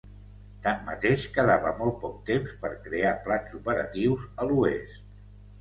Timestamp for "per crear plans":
2.65-3.55